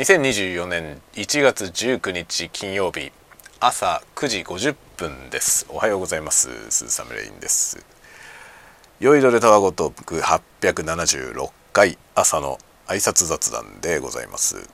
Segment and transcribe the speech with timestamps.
[0.00, 3.12] 2024年1月19日金曜日
[3.60, 5.66] 朝9時50分です。
[5.68, 6.48] おはようございます。
[6.70, 7.84] スーサムレインです。
[8.98, 14.70] 酔いどれたわごとく876回朝の挨拶雑談でございます。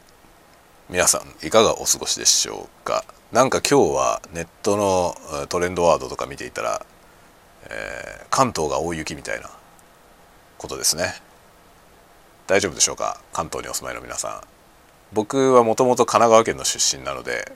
[0.89, 3.04] 皆さんいかがお過ごしでしょうか？
[3.32, 5.16] なんか今日はネットの
[5.48, 6.86] トレンドワードとか見ていたら、
[7.68, 9.50] えー、関東が大雪みたいな
[10.56, 11.14] ことですね。
[12.46, 13.20] 大丈夫でしょうか？
[13.32, 14.55] 関東にお住まいの皆さん。
[15.12, 17.53] 僕はもともと神奈川県の出身なので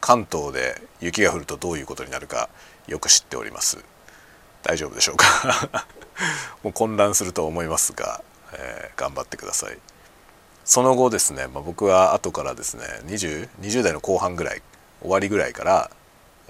[0.00, 2.48] 関東で雪が降るとどういうことになるか
[2.86, 3.84] よく知っております。
[4.62, 5.86] 大丈夫でしょうか？
[6.62, 9.78] もう混乱すると思いますが、えー、頑張ってください。
[10.64, 14.62] その後ですね、まあ、僕は後からですね 20, 20代の後半ぐらい
[15.00, 15.90] 終わりぐらいから、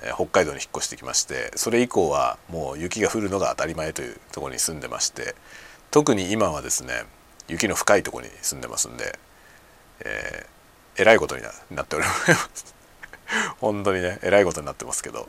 [0.03, 5.35] えー、北海道に引っ越してきましてそれ以降はもう雪が降るのが当たり前というとこに住んでまして
[5.91, 7.05] 特に今はですね
[7.49, 9.19] 雪の深いとこに住んでますんで、
[10.01, 12.13] えー、えらいことになっておりま
[12.55, 12.75] す。
[13.61, 15.29] 本当にねえらいことになってますけど。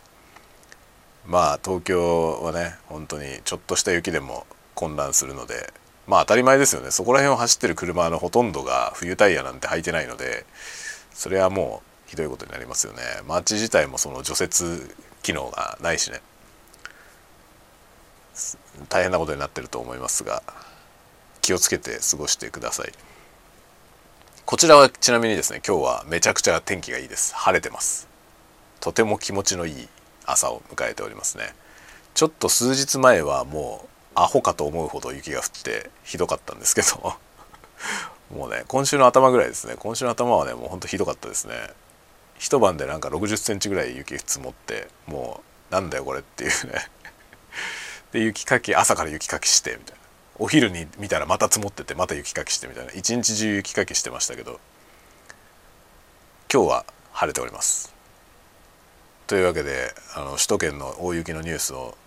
[1.26, 5.74] まあ東京はね本当にちょっとした雪でも混乱するので
[6.06, 6.92] まあ当たり前ですよね。
[6.92, 10.46] そこら辺を走ってる車のほとんどが冬タイヤなんて履いてないので
[11.14, 13.02] それはもうひどいことになりますよね。
[13.26, 14.64] 街自体もその除雪
[15.22, 16.22] 機能がないしね。
[18.90, 20.42] 大変なことになってると思いますが
[21.42, 22.92] 気をつけて過ごしてください。
[24.46, 27.34] こちらはちなみにですね今日はめちゃくちゃ天気がいいです。
[27.34, 28.10] 晴れてます。
[28.82, 29.88] とても気持ちのいい
[30.26, 31.56] 朝を迎えておりますね。
[32.14, 37.16] ちょっと数日前はもうアホかと思うほど雪が降ってひどかったんですけど。
[38.36, 39.76] もうね今週の頭ぐらいですね。
[39.80, 41.56] 今週の頭はねもうほんとひどかったですね。
[42.38, 46.86] 一晩でなんか6 0センチぐらい雪積もってもうなんだよこれっていうね。
[48.12, 50.03] で雪かき朝から雪かきしてみたいな。
[50.40, 52.92] お昼に見たらまた積もっててまた雪かきしてみたいな。
[52.94, 54.60] 一日中雪かきしてましたけど
[56.52, 57.94] 今日は晴れております。
[59.28, 61.98] というわけであの首都圏の大雪のニュースを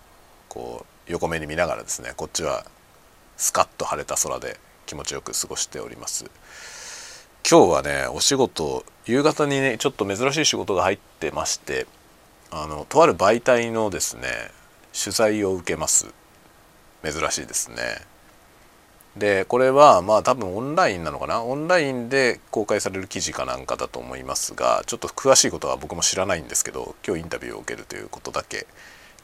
[0.48, 2.65] こう横目に見ながらですねこっちは
[3.36, 6.25] スカッと晴れた空で気持ちよく過ごしております。
[7.48, 11.86] 今日はねお仕事夕方にねちょっと珍しい仕事が入ってまして
[12.50, 14.22] あのとある媒体のですね
[14.92, 16.09] 取材を受けます。
[17.04, 18.16] 珍しいですね。
[19.16, 21.43] でこれはまあ多分オンラインなのかな？
[21.43, 28.66] オンラインで公開される記事かなんかだと思いますがちょっと詳しいことは僕も知らないんですけど今日インタビューを受けるということだけ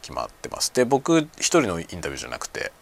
[0.01, 0.73] 決まってます。
[0.75, 2.73] で僕一人のインタビューじゃなくて、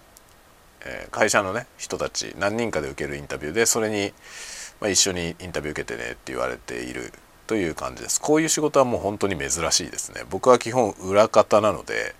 [0.85, 4.13] えー、会社のね人たち何人かで受けるインタビューでそれに、
[4.81, 7.13] まあ、一緒にインタビュー受けてねって言われている
[7.49, 8.21] という感じです。
[8.21, 10.23] こういう仕事はもう本当に珍しいですね。
[10.31, 12.15] 僕は基本裏方なので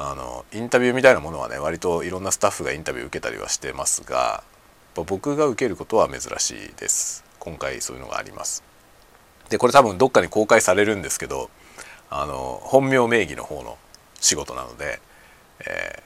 [0.00, 4.44] あのインタビューみたいなものはね割といろんなスタッフがインタビュー受けたりはしてますが
[4.94, 7.24] 僕が受けることは珍しいです。
[7.40, 8.62] 今回そういうのがあります。
[9.48, 11.50] でこれ多分どっかに公開されるんですけど
[12.10, 13.76] あの本名名義の方の
[14.20, 15.00] 仕事なので、
[15.66, 16.02] え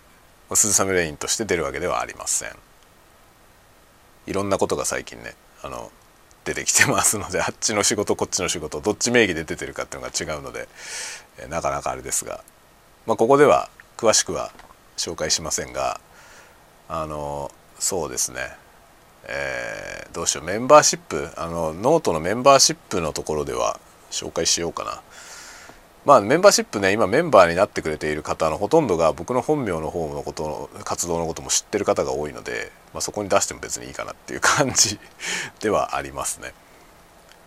[0.48, 2.50] ー、鈴雨レインとして出るわけではありません。
[4.26, 5.90] いろんなことが最近ねあの
[6.44, 10.66] 出てきてますのであっちの仕事こっちの仕事どっち名義で出てるかっていうのが違うので、
[11.38, 12.42] えー、なかなかあれですが、
[13.06, 13.68] まあ、ここでは
[14.02, 14.50] 詳しくは
[14.96, 16.00] 紹介しませんが
[16.88, 18.40] あのそうですね。
[19.28, 20.44] えー、どうしよう。
[20.44, 23.78] メンバーシップあのノートのメンバーシップのところでは
[24.10, 25.02] 紹介しようかな。
[26.04, 34.98] まあメンバーシップね今メンバーになってくれている方のほとんどが僕の本名の方のことの活動のことも知ってる方が多いので、まあ、そこに出しても別にいいかなっていう感じ
[35.62, 36.52] ではありますね、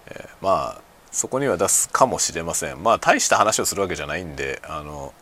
[0.07, 2.81] えー、まあそこには出すかもしれません。
[2.81, 5.13] まあ大した話をするわけじゃないんであの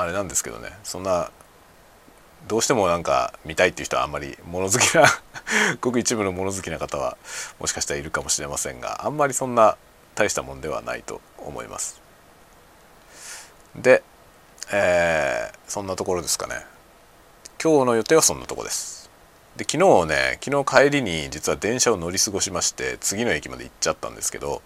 [0.00, 1.30] あれなんですけどねそんな
[2.48, 5.04] どうしてもなんか見たいっていう人はあんまり物好きな
[5.80, 7.16] ごく一部の物好きな方は
[7.58, 9.76] もしかしたらいるかもしれませんがあんまりそんな
[10.14, 12.00] 大したもんではないと思います。
[13.76, 14.02] で、
[14.72, 16.66] えー、そんなところですかね。
[17.62, 19.10] 今日の予定はそんなとこです。
[19.56, 24.62] で昨日ね昨日帰りに実は電車を乗り過ごしまして次の駅まで行っちゃったんですけど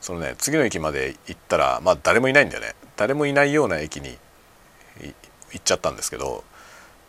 [0.00, 4.18] そのね次の駅まで行ったらまあ誰もいないんだよね誰もいないような駅に
[5.00, 5.14] 行
[5.56, 6.44] っちゃったんですけど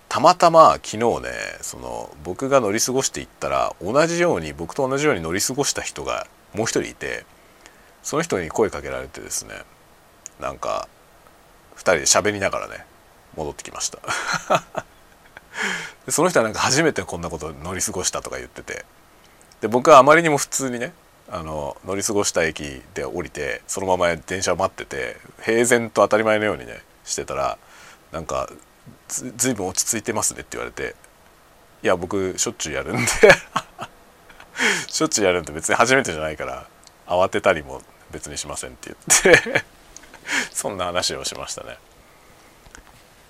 [0.09, 1.29] たまたま昨日ね
[1.61, 7.25] その僕が乗り過ごしていったら同じように僕と同じように乗り過ごした人がもう一人いて
[8.03, 9.53] その人に声かけられてですね
[10.39, 10.87] なんか
[11.75, 12.85] 2人で喋りながらね
[13.37, 13.99] 戻ってきました。
[16.09, 18.85] その人はなんか初めてこんなこと乗り過ごしたとか言ってて
[19.61, 20.93] で僕はあまりにも普通にね
[21.29, 26.81] あの乗り過ごした駅で降りてそのまま電車を待ってて平然と当たり前のようにね
[27.11, 27.57] してたら
[28.11, 28.49] なんか
[29.07, 30.95] ずずいぶん落ち着いてますねって言われて
[31.83, 33.07] いや僕しょっちゅうやるんで
[34.87, 36.67] しょっちゅうやるんで別に初めてじゃないから
[37.07, 37.81] 慌てたりも
[38.11, 38.93] 別にしませんって
[39.23, 39.63] 言って
[40.51, 41.77] そんな話をしましたね。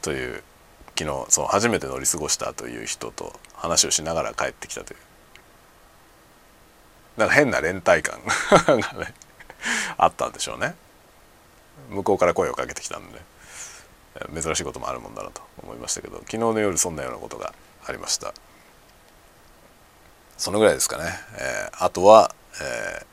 [0.01, 0.43] という
[0.97, 4.99] 昨日そう初めて乗り過ごしたという人と話をしながら帰ってきたという。
[7.17, 9.13] なんか変な連帯感がね
[9.97, 10.75] あったんでしょうね。
[11.89, 13.25] 向こうから声をかけてきたんで、ね、
[14.33, 17.53] 珍しいこともあるもんだなと思いましたけど昨日の夜そんなようなことが
[17.85, 18.33] ありました。
[20.37, 21.03] そのぐらいですかね、
[21.37, 23.05] えー、あとは、えー、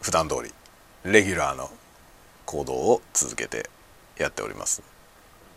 [0.00, 0.52] 普段通り
[1.04, 1.70] レギュラーの
[2.46, 3.68] 行動を続けて
[4.16, 4.82] やっております。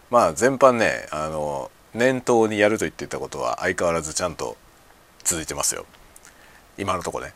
[0.09, 4.57] まあ全般ねあの念頭にやると言っていたことは相変わらずちゃんと
[5.24, 5.86] 続いてますよ。
[6.77, 7.33] 今のとこね。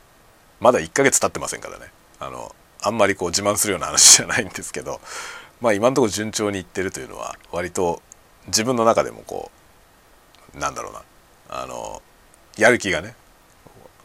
[0.59, 1.85] まだ1ヶ月経ってませんからね。
[2.19, 4.99] あのあんまりこう自慢するような話じゃないんですけど。
[5.63, 8.01] まあ今のところ順調にいってるというのは割と
[8.47, 9.49] 自分の中でもこ
[10.53, 11.01] うなんだろうな
[11.49, 12.01] あの
[12.57, 13.15] やる気がね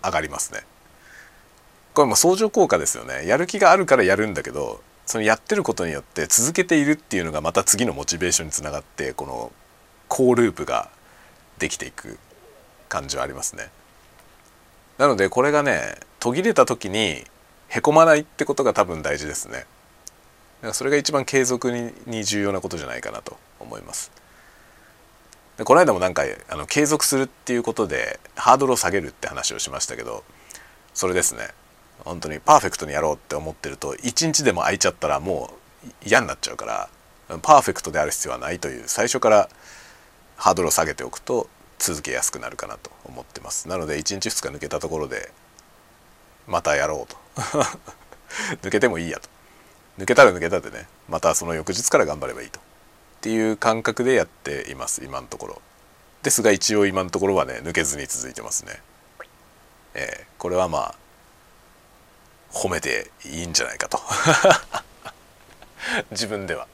[0.05, 0.61] 上がりますね
[1.95, 9.51] これも相乗効果ですよねやる気があるからやるんだけどそのやってることによって続けているっていうのがまた次のモチベーションにつながってこの
[10.07, 10.89] コーループが
[11.59, 12.21] できていく
[12.89, 13.71] 感じはありますね。
[14.97, 17.25] なのでこれがね途切れた時に
[17.67, 19.67] へこまないってことが多分大事ですね。
[20.63, 21.71] らそれが一番継続
[22.07, 24.11] に重要なことじゃないかなと思います。
[25.57, 30.23] でこの間もなんかあの継続するっていうことでハードルを下げるって話をしましたけど
[30.95, 31.49] それですね。
[32.05, 35.51] 本当にパーフェクトにやろうって思ってると一日でも空いちゃったらも
[35.85, 36.89] う嫌になっちゃうから
[37.43, 39.49] パーフェクトである必要はないという最初から
[40.37, 43.69] ハードルを下げておくと続けやすくなるかなと思ってます。
[43.69, 45.33] なので1日2日抜けたところで
[46.47, 47.17] またやろうと。
[48.63, 49.29] 抜けてもいいやと。
[49.99, 52.61] 抜けたら抜けたでねまたその翌日から頑張ればいいと。
[52.61, 52.63] っ
[53.21, 55.63] ていう感覚でやっています今のところ。
[56.23, 58.81] ですが一応今のところはね抜けずに続いてますね。
[59.95, 60.95] えー、これはまあ
[62.53, 64.01] 褒めていいんじゃないかと。
[66.13, 66.69] 自分では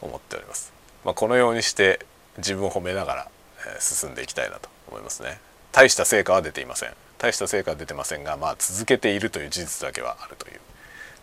[0.00, 0.72] 思っております、
[1.04, 2.04] まあ、このようにして
[2.38, 3.28] 自分を褒めながら、
[3.66, 5.40] え進んでいきたいなと思いますね。
[5.72, 6.94] 大した成果は出ていません。
[7.18, 10.60] 大した成果は出てませんがまあ続けているという事実だけはあるという。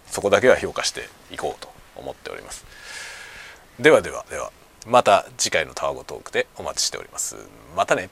[0.10, 2.66] そこだけは評価していこうと思っております。
[3.80, 4.52] ではではでは
[4.86, 7.36] また次回のタワゴトークでお待ちしております。
[7.76, 8.10] またね。